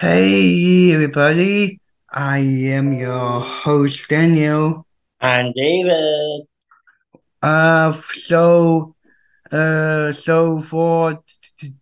Hey 0.00 0.94
everybody, 0.94 1.78
I 2.08 2.38
am 2.38 2.94
your 2.94 3.40
host 3.40 4.08
Daniel. 4.08 4.86
I'm 5.20 5.52
David. 5.52 6.46
Uh, 7.42 7.92
so, 7.92 8.96
uh, 9.52 10.10
so 10.14 10.62
for 10.62 11.22
t- 11.58 11.74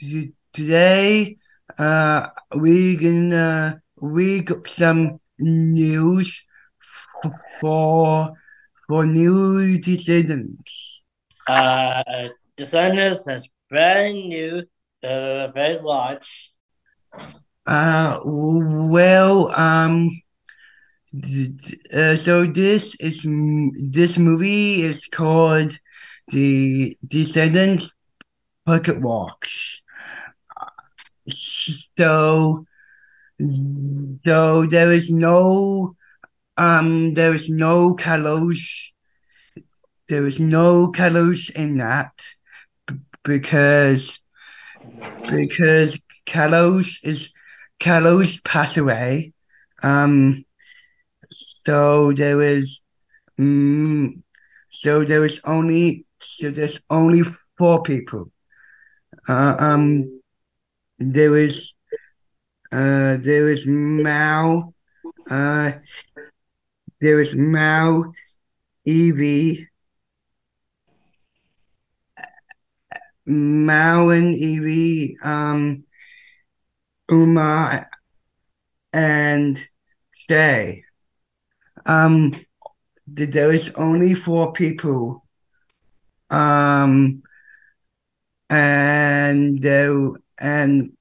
t- 0.00 0.32
today, 0.54 1.36
uh, 1.76 2.28
we 2.56 2.96
gonna 2.96 3.82
read 3.96 4.48
some 4.66 5.20
news 5.38 6.46
for 7.60 8.32
for 8.88 9.04
new 9.04 9.76
descendants. 9.76 11.02
Uh, 11.46 12.02
Descendants 12.56 13.26
has 13.26 13.46
brand 13.68 14.14
new 14.14 14.62
uh, 15.04 15.48
Red 15.54 15.82
Watch. 15.82 16.48
Uh, 17.66 18.18
well, 18.24 19.50
um, 19.58 20.10
uh, 21.94 22.16
so 22.16 22.46
this 22.46 22.96
is 22.96 23.22
this 23.90 24.18
movie 24.18 24.82
is 24.82 25.06
called 25.06 25.78
the 26.28 26.96
Descendants 27.06 27.94
Pocketwatch. 28.66 29.82
So, 31.28 32.66
so 34.24 34.66
there 34.66 34.92
is 34.92 35.10
no, 35.10 35.96
um, 36.56 37.14
there 37.14 37.34
is 37.34 37.48
no 37.50 37.94
Carlos. 37.94 38.92
There 40.08 40.26
is 40.26 40.40
no 40.40 40.88
Carlos 40.88 41.50
in 41.50 41.76
that 41.76 42.12
because 43.24 44.18
because 45.28 46.00
Carlos 46.26 46.98
is 47.02 47.32
Carlos 47.82 48.40
passed 48.44 48.76
away. 48.76 49.32
Um, 49.82 50.44
so 51.28 52.12
there 52.12 52.40
is, 52.40 52.80
um, 53.38 54.22
so 54.68 55.04
there 55.04 55.20
was 55.20 55.40
only 55.44 56.06
so 56.18 56.50
there's 56.50 56.80
only 56.88 57.22
four 57.58 57.82
people. 57.82 58.30
Uh, 59.28 59.56
um, 59.58 60.20
there 60.98 61.36
is, 61.36 61.74
uh, 62.70 63.18
there 63.20 63.48
is 63.48 63.66
Mal, 63.66 64.72
uh, 65.28 65.72
there 67.00 67.20
is 67.20 67.34
Mal, 67.34 68.12
Evie, 68.84 69.68
Mal 73.26 74.10
and 74.10 74.34
Evie, 74.34 75.16
um, 75.22 75.84
Uma, 77.12 77.86
and 78.92 79.68
Shay. 80.12 80.84
Um, 81.84 82.34
there 83.06 83.52
is 83.52 83.72
only 83.76 84.14
four 84.14 84.52
people. 84.52 85.26
Um, 86.30 87.22
and 88.48 89.60
there 89.60 89.94
and 90.38 90.92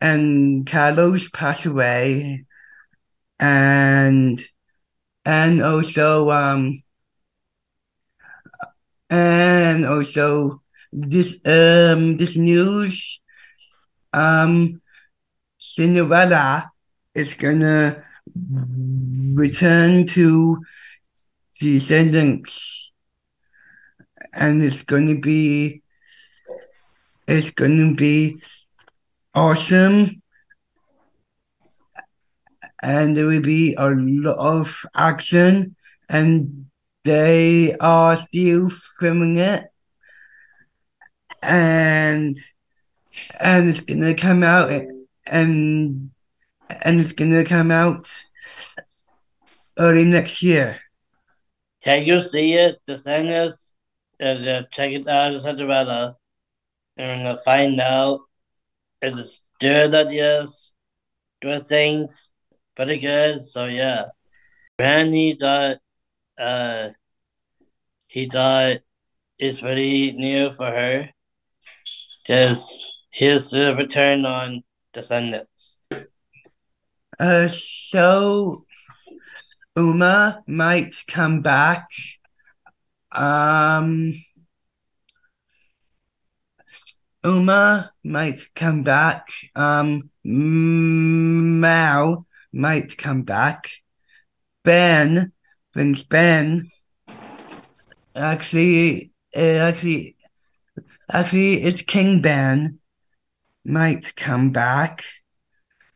and 0.00 0.66
Carlos 0.66 1.28
passed 1.30 1.66
away, 1.66 2.44
and 3.40 4.40
and 5.24 5.62
also 5.62 6.30
um 6.30 6.82
and 9.10 9.86
also 9.86 10.62
this 10.92 11.34
um 11.44 12.16
this 12.16 12.36
news 12.36 13.20
um 14.12 14.80
Cinderella 15.76 16.72
is 17.14 17.34
gonna 17.34 18.02
return 19.34 20.06
to 20.06 20.64
the 21.60 21.78
Descendants. 21.78 22.94
And 24.32 24.62
it's 24.62 24.84
gonna 24.84 25.16
be 25.16 25.82
it's 27.28 27.50
gonna 27.50 27.92
be 27.92 28.40
awesome. 29.34 30.22
And 32.82 33.14
there 33.14 33.26
will 33.26 33.42
be 33.42 33.74
a 33.74 33.90
lot 33.90 34.38
of 34.38 34.80
action. 34.94 35.76
And 36.08 36.70
they 37.04 37.76
are 37.76 38.16
still 38.16 38.70
filming 38.70 39.36
it. 39.36 39.64
And 41.42 42.34
and 43.38 43.68
it's 43.68 43.82
gonna 43.82 44.14
come 44.14 44.42
out 44.42 44.70
and 45.26 46.10
and 46.84 47.00
it's 47.00 47.12
gonna 47.12 47.44
come 47.44 47.70
out 47.70 48.10
early 49.78 50.04
next 50.04 50.42
year. 50.42 50.80
Can 51.82 52.04
you 52.04 52.18
see 52.18 52.54
it? 52.54 52.80
The 52.86 52.98
thing 52.98 53.26
is, 53.28 53.72
uh, 54.20 54.62
check 54.72 54.92
it 54.92 55.06
out, 55.08 55.34
it's 55.34 55.44
Cinderella, 55.44 56.16
and 56.96 57.22
we're 57.22 57.24
gonna 57.24 57.42
find 57.44 57.80
out 57.80 58.20
if 59.02 59.16
it's 59.18 59.40
good 59.60 59.94
ideas, 59.94 60.72
good 61.42 61.66
things, 61.66 62.30
pretty 62.74 62.98
good. 62.98 63.44
So 63.44 63.66
yeah, 63.66 64.06
Randy 64.78 65.36
thought, 65.38 65.78
uh, 66.38 66.90
he 68.08 68.26
died. 68.26 68.82
it's 69.38 69.60
pretty 69.60 70.12
new 70.12 70.52
for 70.52 70.66
her. 70.66 71.10
Just 72.26 72.84
his 73.10 73.52
return 73.52 74.24
on 74.24 74.62
Descendants. 74.96 75.76
Uh, 77.20 77.48
so 77.48 78.64
Uma 79.76 80.42
might 80.46 80.94
come 81.06 81.42
back. 81.42 81.86
Um, 83.12 84.14
Uma 87.22 87.92
might 88.02 88.48
come 88.54 88.84
back. 88.84 89.28
Um, 89.54 90.08
Mal 90.24 92.26
might 92.54 92.96
come 92.96 93.22
back. 93.22 93.70
Ben 94.64 95.30
brings 95.74 96.04
Ben. 96.04 96.70
Actually, 98.14 99.12
uh, 99.36 99.60
actually, 99.68 100.16
actually, 101.12 101.64
it's 101.64 101.82
King 101.82 102.22
Ben 102.22 102.78
might 103.66 104.14
come 104.16 104.50
back. 104.50 105.04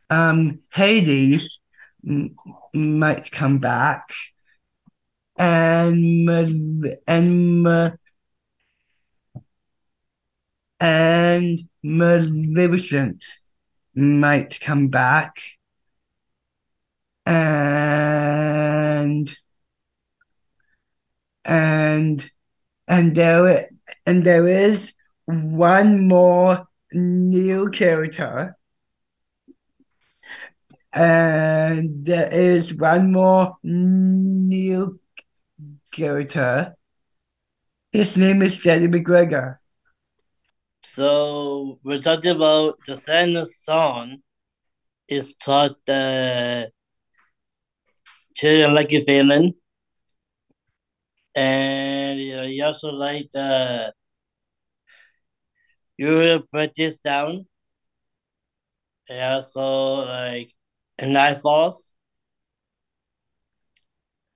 Um, 0.09 0.59
Hades 0.73 1.59
m- 2.07 2.35
might 2.73 3.31
come 3.31 3.59
back, 3.59 4.13
and 5.37 6.29
and 7.07 7.97
and 10.79 11.59
Maleficent 11.83 13.23
might 13.95 14.59
come 14.59 14.87
back, 14.89 15.37
and 17.25 19.35
and 21.45 22.31
and 22.87 23.15
there 23.15 23.69
and 24.05 24.23
there 24.25 24.47
is 24.47 24.93
one 25.25 26.07
more 26.07 26.67
new 26.93 27.69
character. 27.69 28.55
And 30.93 32.05
there 32.05 32.27
is 32.31 32.73
one 32.73 33.11
more 33.11 33.55
new 33.63 34.99
character. 35.91 36.75
His 37.91 38.17
name 38.17 38.41
is 38.41 38.59
Danny 38.59 38.87
McGregor. 38.87 39.57
So 40.83 41.79
we're 41.83 42.01
talking 42.01 42.31
about 42.31 42.79
the 42.85 42.95
Santa 42.95 43.45
song 43.45 44.17
is 45.07 45.35
taught 45.35 45.75
the 45.85 46.67
uh, 46.67 46.69
children 48.35 48.73
like 48.73 48.93
a 48.93 49.03
feeling. 49.03 49.53
And 51.35 52.19
you 52.19 52.63
also 52.63 52.91
like 52.91 53.29
the 53.31 53.93
you 56.01 56.07
will 56.17 56.41
put 56.51 56.73
this 56.75 56.97
down. 56.97 57.45
Yeah, 59.07 59.41
so 59.41 59.97
like 59.97 60.49
night 60.99 61.37
falls. 61.37 61.93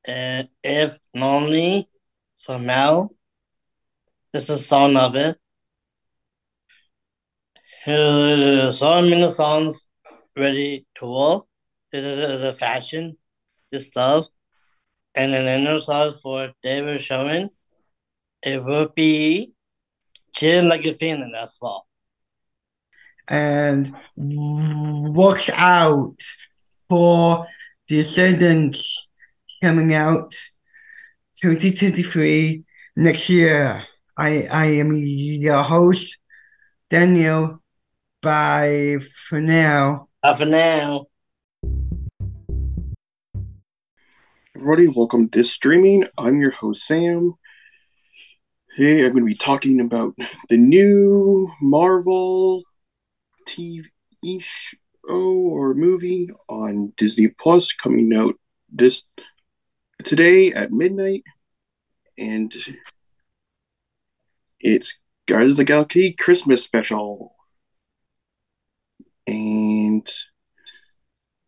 And 0.06 0.48
if 0.64 1.00
lonely 1.16 1.90
for 2.40 2.60
now, 2.60 3.10
this 4.32 4.44
is 4.44 4.62
a 4.62 4.64
song 4.64 4.96
of 4.96 5.16
it. 5.16 5.40
so 7.86 9.02
many 9.02 9.30
songs 9.32 9.88
ready 10.38 10.86
to 10.96 11.06
roll. 11.06 11.48
This 11.92 12.06
is 12.06 12.42
the 12.42 12.54
fashion, 12.54 13.18
this 13.72 13.88
stuff. 13.88 14.28
And 15.16 15.34
then 15.34 15.48
another 15.62 15.80
song 15.80 16.14
for 16.22 16.54
David 16.62 17.02
Sherman. 17.02 17.50
It 18.44 18.64
will 18.64 18.90
be 18.90 19.55
Chillin' 20.36 20.68
Like 20.70 20.86
a 20.86 20.94
Villain 20.94 21.34
as 21.36 21.58
well. 21.62 21.88
and 23.28 23.92
watch 24.16 25.50
out 25.50 26.18
for 26.90 27.48
Descendants 27.88 29.10
coming 29.64 29.94
out 29.94 30.36
2023 31.42 32.64
next 32.96 33.30
year. 33.30 33.82
I, 34.18 34.48
I 34.52 34.66
am 34.66 34.94
your 34.96 35.64
host, 35.64 36.18
Daniel. 36.90 37.62
Bye 38.22 38.98
for 39.28 39.42
now. 39.42 40.08
Bye 40.22 40.34
for 40.36 40.46
now. 40.46 41.06
Everybody, 44.56 44.88
welcome 44.88 45.30
to 45.30 45.44
streaming. 45.44 46.06
I'm 46.18 46.38
your 46.38 46.52
host, 46.52 46.86
Sam. 46.88 47.34
Hey, 48.78 49.06
I'm 49.06 49.14
going 49.14 49.24
to 49.24 49.26
be 49.26 49.36
talking 49.36 49.80
about 49.80 50.18
the 50.50 50.58
new 50.58 51.50
Marvel 51.62 52.62
TV 53.48 53.86
show 54.42 54.68
or 55.08 55.74
movie 55.74 56.30
on 56.50 56.92
Disney 56.98 57.30
Plus 57.30 57.72
coming 57.72 58.14
out 58.14 58.36
this 58.70 59.04
today 60.04 60.52
at 60.52 60.74
midnight, 60.74 61.24
and 62.18 62.54
it's 64.60 65.00
Guardians 65.26 65.54
of 65.54 65.58
the 65.60 65.64
Galaxy 65.64 66.12
Christmas 66.12 66.62
special, 66.62 67.32
and 69.26 70.06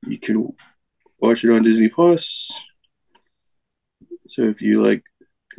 you 0.05 0.17
can 0.17 0.53
watch 1.19 1.43
it 1.43 1.51
on 1.51 1.63
Disney 1.63 1.89
Plus. 1.89 2.57
So 4.27 4.43
if 4.43 4.61
you 4.61 4.81
like 4.81 5.03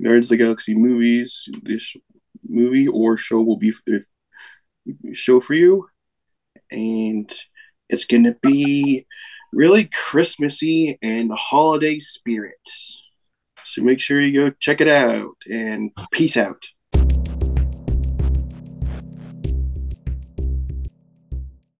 Of 0.05 0.29
the 0.29 0.37
Galaxy 0.37 0.75
movies, 0.75 1.49
this 1.62 1.97
movie 2.49 2.87
or 2.87 3.17
show 3.17 3.41
will 3.43 3.56
be 3.56 3.73
the 3.85 4.03
show 5.12 5.41
for 5.41 5.55
you, 5.55 5.89
and 6.71 7.31
it's 7.89 8.05
gonna 8.05 8.37
be 8.41 9.06
really 9.53 9.91
Christmassy 9.93 10.99
and 11.03 11.29
the 11.29 11.37
holiday 11.37 11.99
spirit. 11.99 12.61
So 13.65 13.83
make 13.83 14.00
sure 14.00 14.21
you 14.21 14.33
go 14.33 14.56
check 14.61 14.81
it 14.81 14.89
out 14.89 15.35
and 15.50 15.91
peace 16.12 16.37
out. 16.37 16.65